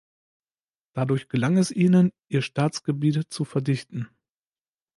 [0.95, 4.09] Dadurch gelang es ihnen, ihr Staatsgebiet zu verdichten.